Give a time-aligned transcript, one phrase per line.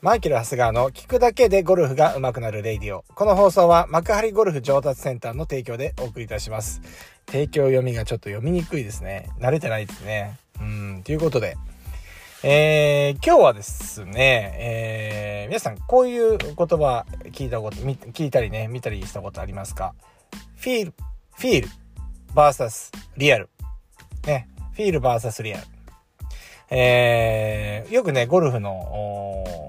[0.00, 3.04] マイケル・ハスガーの聞くだけでゴルフが上手くなる radio。
[3.16, 6.80] この放送は幕張ゴルフ上達センターの提供でお送りいたします。
[7.26, 9.28] 提供読みがちょっと読みにくいですね。
[9.40, 10.38] 慣れてないですね。
[10.60, 11.56] うん、ということで。
[12.44, 19.96] えー、今日はですね、えー、皆さんこういう言葉聞いたこと、聞いたりね、見たりしたことありますか？
[20.54, 23.48] feel、feel、versus、real。
[24.24, 25.64] ね、 feel versus real。
[26.70, 29.64] えー、よくね、ゴルフの、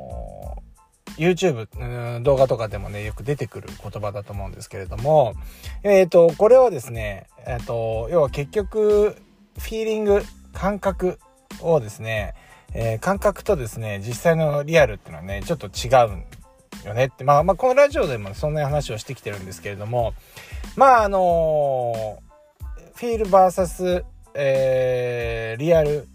[1.20, 5.36] YouTube、動画とかでもね、よく出てくる言葉だと思うんですけれども、
[5.84, 9.16] えっ、ー、と、これはですね、えっ、ー、と、要は結局、
[9.58, 11.20] フィーリング、感覚
[11.62, 12.34] をですね、
[12.74, 20.14] えー、感覚とですね、実際のリアルっていうのはね、ちょっと違うよねって、まあ、まあ、このラジオでもそんな話をしてきてるんですけれども、
[20.76, 22.20] まあ、あの
[22.96, 26.09] フィール VS、えー、リアル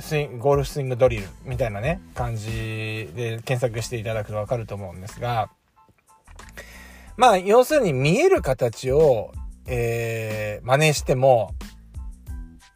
[0.00, 5.50] スインゴルフスイングドリルみたいなね感じで検索していただくと分かると思うんですが
[7.16, 9.32] まあ要するに見える形を、
[9.66, 11.54] えー、真似しても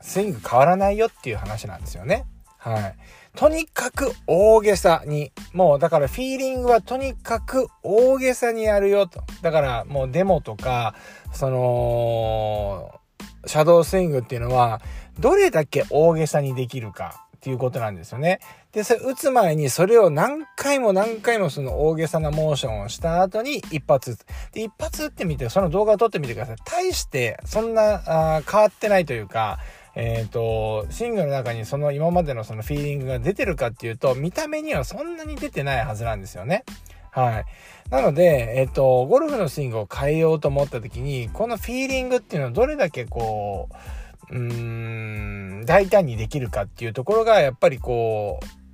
[0.00, 2.26] スイング変わらないよっていう話なんですよね。
[2.58, 2.96] はい。
[3.34, 9.22] とにかく大げさに、もうだからフィーリングはとにかく大げさにやるよと。
[9.42, 10.94] だからもうデモとか、
[11.32, 13.00] その、
[13.46, 14.80] シャドウスイングっていうのは、
[15.18, 18.40] どれだけ大げさにできるかっていうことなんですよね。
[18.72, 24.26] で、それ打つ前にそれを何回も何回もその大げさなモーションをした後に一発打つ。
[24.52, 26.56] で、一発打ってみて、その動画を撮ってみてください。
[26.64, 29.58] 大してそんなあ変わってないというか、
[29.94, 36.64] えっ、ー、と、シングの中にその今までのそのフィーリングが出てるかっていうと、見た目にはそんなに出てないはずなんですよね。
[37.14, 37.44] はい。
[37.90, 43.68] なので、えっ、と、ゴルフのスイングを変えようと思った時に、このフィーリングっていうのをどれだけこ
[44.30, 48.64] う、うーん、大胆にできるかっていうところが、やっぱりこう、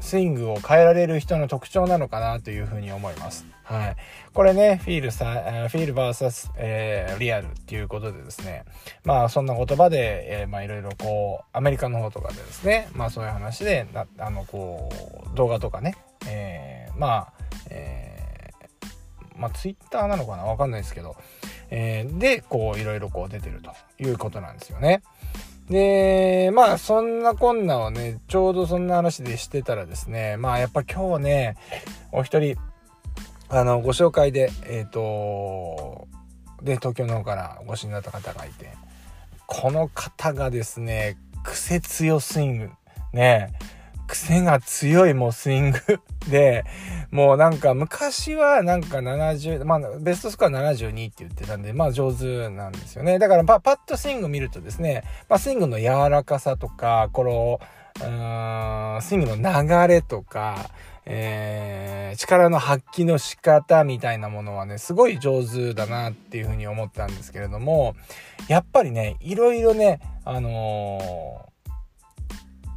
[0.00, 3.44] スイングを変えられる人の特徴なのかなというふうに思います。
[3.64, 3.96] はい。
[4.32, 5.24] これね、フィールさ、
[5.68, 8.64] フィール VS、えー、リアルっていうことでですね、
[9.04, 14.88] まあそんな言葉で、えー、まあいろいろこう、アメリカの方とかでですね、まあそういう話で、なあのこ
[15.32, 17.37] う、動画とかね、えー、まあ、
[19.38, 20.44] まあツイッターなのかな？
[20.44, 21.16] わかんないですけど、
[21.70, 23.72] えー、で、こう、いろいろこう出てると
[24.02, 25.02] いうことなんですよね。
[25.70, 31.56] で、まあ、そんなこんなをね、ちょうどそんな話でしてたらですね、まあ、やっぱ今日ね、
[32.10, 32.56] お一人、
[33.50, 36.08] あの、ご紹介で、えっ、ー、と、
[36.62, 38.72] で、東京の方からご死になった方がいて、
[39.46, 42.70] この方がですね、癖強スイング、
[43.12, 43.52] ね、
[44.08, 45.78] 癖が強いもうスイング
[46.28, 46.64] で、
[47.10, 53.18] もうなんか昔はなんか70、まあベストスコア72って言ってたんで、まあ上手なんですよね。
[53.18, 57.60] だからパパッとスイング見るとですね、まあスイングの柔らかさとか、この、
[58.00, 60.70] うん、スイングの流れとか、
[61.10, 67.96] えー、力の発揮の仕方みたいなものはね、すごい上手だなっていうふうに思ったんですけれども、
[68.46, 71.57] やっぱりね、いろいろね、あのー、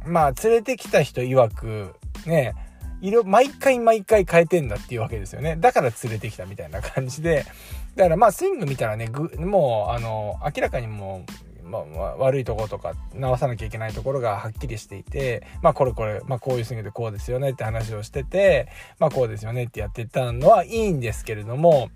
[0.06, 1.94] まあ、連れてきた人曰く、
[2.26, 2.54] ね、
[3.00, 5.56] 色、毎回毎回変えてんだっていうわけですよね。
[5.56, 7.44] だから連れてきたみたいな感じで。
[7.96, 11.24] だからまあスイング見たらね、もう、あの、明らかにも
[11.64, 11.82] う、まあ、
[12.16, 18.68] 悪いところとか直さなきゃいけないところがはっきりしていて、まあこれこれ、まあこういうスイングでこうですよねって話をしてて、
[18.98, 21.90] まあこうですよねってやってたのはいいんですけれども、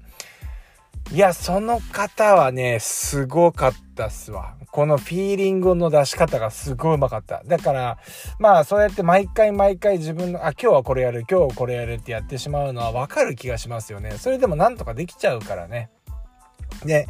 [1.12, 4.56] いや、その方はね、すごかったっすわ。
[4.72, 7.44] このフィーリングの出し方がすごいうまかった。
[7.46, 7.98] だから、
[8.40, 14.18] まあそうやって毎回毎回自分の、あ、今日はこれやる、今日これやるってやってしまうのはわかる気がしますよね。
[14.18, 15.90] それでもなんとかできちゃうからね。
[16.84, 17.06] で、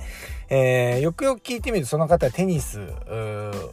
[0.50, 2.86] えー、よくよく聞いてみるとその方はテニス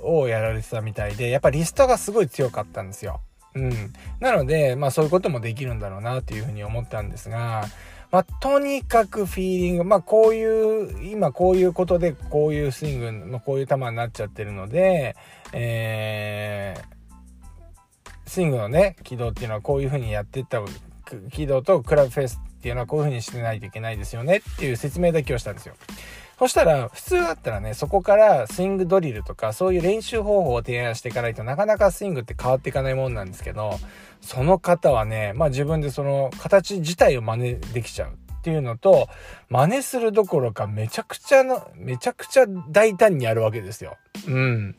[0.01, 3.19] をやられてたみたいで、やっぱリストがすごい強かったんですよ。
[3.55, 3.93] うん。
[4.21, 7.65] なので、まあそういうこともできるんだろうなっていうふうに思ったんですが、
[8.13, 15.15] まあ、とにかくフィーリング、まあ、こういう、今こういうことで、こういうスイング、の、こういう球になっちゃってるので、
[15.51, 20.61] えー、スイングのね、軌道っていうのはこういう風にやっていった、
[21.31, 25.73] 軌道とクラブフェースっていうのはこういう風にしてないといけないですよねっていう説明だけをしたんですよ。
[26.39, 33.79] そしたら、普通だったらね、そこからスイングドリルとか、そういう練習方法を提案していかないとなかなかスイングって変わっていかないもんなんですけど、
[34.21, 39.07] その方はね、まあ自分でその形自体を真似できちゃうっていうのと、
[39.49, 43.95] 真似するどころかめちゃくちゃの、めちゃくちゃ大胆にやるわけですよ。
[44.27, 44.75] うん。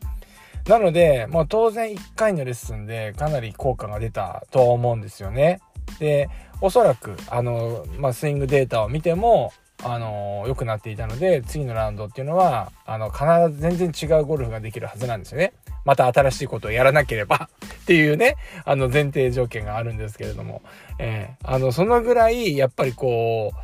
[0.69, 5.61] なので、まあ当然1回のレッスンでかなり効果が出たと思うんですよね。
[5.99, 6.29] で、
[6.61, 13.25] おそらく、あの、まあスイングデータを見ても、あの良くなっていたので次のラウンドっていうのはあの必
[13.55, 15.53] ず全然違うゴルフができるはずなんですよね。
[15.85, 17.49] また新しいことをやらなければ
[17.82, 20.62] っていうね、あの前提条件があるんですけれども、
[20.99, 23.56] えー、あの、そのぐらい、やっぱりこう、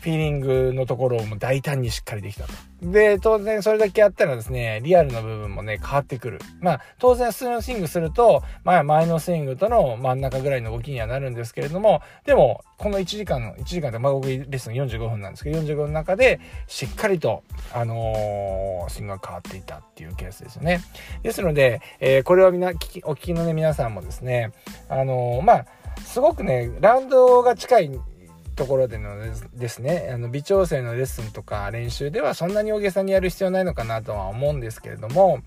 [0.00, 2.52] フィーリングのところをも大胆にしっかりできたと。
[2.82, 6.38] で、当然それだけやったらですね、リアルな部分もね、変わってくる。
[6.60, 16.38] まあ、当然普通のスイングすると、まあ、前のスイングとの真ん中ぐらいの動きにはなるんですけれども、でも、この1時間の、1時間で、まあ、僕レッスン45分なんですけど、45分の中で、
[16.68, 17.42] しっかりと、
[17.72, 20.80] あのー、スイングが変わっていたっていうケースですよね。
[21.24, 24.52] ですので、えー、これはみな、お聞きのね、皆さんもですね、
[24.88, 25.66] あのー、まあ、
[26.04, 28.00] すごくね、ラウンドが近い
[28.58, 29.16] ところでの
[29.54, 35.40] ですねあの微調整のレッスンとか練習ではそんなに大げさにやる必要ないのかなとは思うんですけれども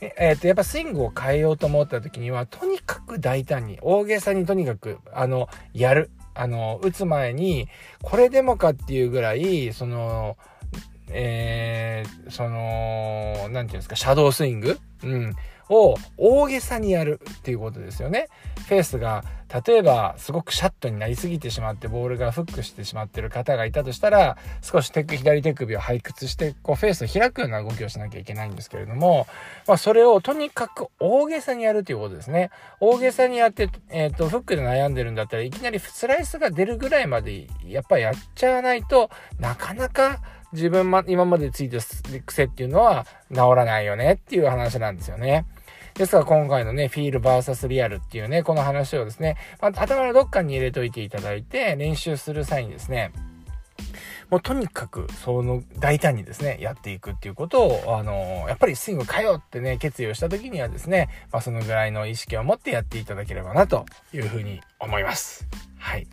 [0.00, 6.10] ええー、とやっぱスイングを変えようと思った時にはとにかく大胆に大げさにとにかくあのやる。
[6.34, 7.66] あの打つ前に
[8.00, 10.36] これでもかっていうぐらいその
[11.10, 15.34] えー、その何て言うんですかシャドースイング、うん、
[15.70, 18.28] を大げさにやるっていうことですよね。
[18.68, 19.24] フェースが
[19.66, 29.26] 例えばすごくシャットになりすぎてしまってボールがフックしてしまってる方がいたとしたら少し手左手首を背屈してこうフェースを開くような動きをしなきゃいけないんですけれども、
[29.66, 32.50] まあ、それをとにかく大げさにやるということですね。
[32.80, 39.08] 大げさにやって、えっ、ー、とフックで悩んでるんだったらいきなりスライスが出るぐらいまでやっぱりやっちゃわないと
[39.40, 40.20] なかなか
[40.52, 45.46] 自分ま、今までついてる癖っていうのは治らないよねっていう話なんですよね。
[45.98, 53.10] ですが今回のね、フィール VS リアルっていうね、この話をですね、まあ、頭のどっかに入れといていただいて、練習する際にですね、
[54.30, 65.48] もうとにかく、その、大胆にですね、やっていくっていうことを、あのやっぱりスイングかよってね、決意をした時にはですね、まあ、そのぐらいの意識を持ってやっていただければな、というふうに思います。
[65.88, 66.06] はい。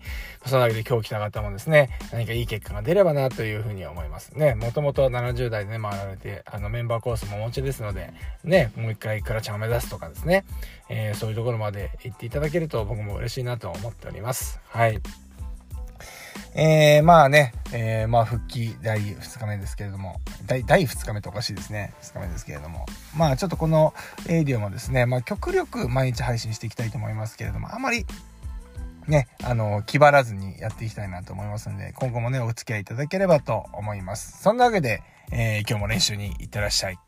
[0.46, 4.56] そのわけで今日来た方もですね、何かいい結果が出ればなというふうに思いますね。
[4.56, 8.14] もともと70代でね、回られて、あのメンバーコースもお持ちですので、
[8.46, 10.46] ね、もう一回クラちゃんを目指すとかですね、
[10.88, 14.62] えー、そういうところまで行っていただけると僕も嬉しいなと思っております。
[14.70, 15.02] はい。
[16.58, 21.94] えー、まあね、えー、まあ復帰第2日目ですけれども、第2日目とおかしいですね。
[22.02, 22.86] 2日目ですけれども。
[23.18, 23.94] まあちょっとこの
[24.30, 28.06] エイディオもですね、まあ極力毎日配信していきたいと思いますけれども、あまり
[29.08, 34.42] ね、あの、気張らずにやっていきたいなと思いますので、今後もね、お付き合いいただければと思います。
[34.42, 37.00] そんなわけで、えー、今日も練習に行ってらっしゃい。